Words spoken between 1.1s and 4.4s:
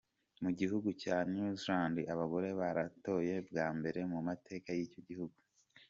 New Zealand, abagore baratoye bwa mbere mu